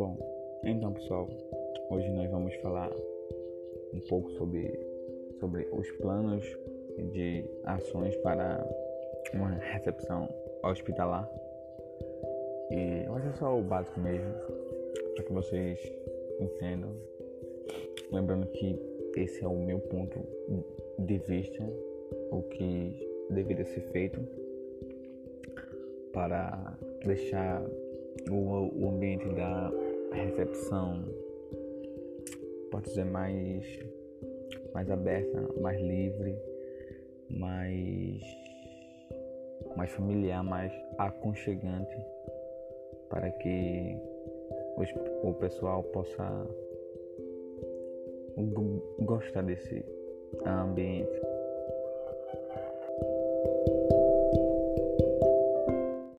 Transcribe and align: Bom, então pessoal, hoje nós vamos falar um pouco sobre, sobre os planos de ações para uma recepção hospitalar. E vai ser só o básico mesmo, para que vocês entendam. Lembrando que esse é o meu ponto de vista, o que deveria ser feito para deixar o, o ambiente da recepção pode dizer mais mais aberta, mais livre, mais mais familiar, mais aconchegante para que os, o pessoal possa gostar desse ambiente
Bom, 0.00 0.16
então 0.64 0.94
pessoal, 0.94 1.28
hoje 1.90 2.08
nós 2.12 2.30
vamos 2.30 2.54
falar 2.62 2.90
um 3.92 4.00
pouco 4.08 4.30
sobre, 4.30 4.66
sobre 5.38 5.68
os 5.70 5.90
planos 5.98 6.42
de 7.12 7.44
ações 7.64 8.16
para 8.22 8.66
uma 9.34 9.50
recepção 9.50 10.26
hospitalar. 10.62 11.30
E 12.70 13.06
vai 13.10 13.20
ser 13.20 13.34
só 13.34 13.58
o 13.58 13.62
básico 13.62 14.00
mesmo, 14.00 14.32
para 15.16 15.24
que 15.24 15.32
vocês 15.34 15.78
entendam. 16.40 16.96
Lembrando 18.10 18.46
que 18.52 18.80
esse 19.18 19.44
é 19.44 19.48
o 19.48 19.54
meu 19.54 19.80
ponto 19.80 20.18
de 21.00 21.18
vista, 21.18 21.62
o 22.30 22.42
que 22.44 23.06
deveria 23.28 23.66
ser 23.66 23.82
feito 23.92 24.18
para 26.10 26.74
deixar 27.04 27.62
o, 28.30 28.84
o 28.84 28.88
ambiente 28.88 29.28
da 29.34 29.70
recepção 30.12 31.04
pode 32.70 32.86
dizer 32.86 33.04
mais 33.04 33.64
mais 34.72 34.90
aberta, 34.90 35.48
mais 35.60 35.80
livre, 35.80 36.36
mais 37.28 38.20
mais 39.76 39.90
familiar, 39.90 40.42
mais 40.44 40.72
aconchegante 40.98 41.96
para 43.08 43.30
que 43.30 43.96
os, 44.76 44.88
o 45.22 45.34
pessoal 45.34 45.82
possa 45.84 46.46
gostar 49.00 49.42
desse 49.42 49.84
ambiente 50.46 51.20